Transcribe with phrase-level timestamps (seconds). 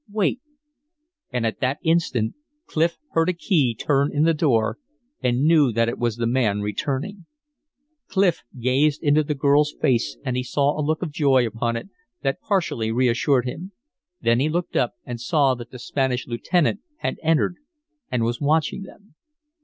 [0.11, 0.39] Wait."
[1.29, 2.33] And at that instant
[2.65, 4.79] Clif heard a key turn in the door,
[5.21, 7.27] and knew that it was the man returning.
[8.07, 11.89] Clif gazed into the girl's face and he saw a look of joy upon it
[12.23, 13.73] that partially reassured him;
[14.19, 17.57] then he looked up and saw that the Spanish lieutenant had entered
[18.11, 19.13] and was watching them.